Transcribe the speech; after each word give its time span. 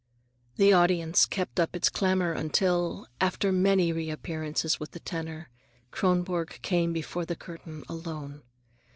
The 0.55 0.73
audience 0.73 1.27
kept 1.27 1.59
up 1.59 1.75
its 1.75 1.87
clamor 1.87 2.31
until, 2.33 3.05
after 3.21 3.51
many 3.51 3.91
reappearances 3.93 4.79
with 4.79 4.93
the 4.93 4.99
tenor, 4.99 5.51
Kronborg 5.91 6.57
came 6.63 6.91
before 6.91 7.23
the 7.23 7.35
curtain 7.35 7.83
alone. 7.87 8.41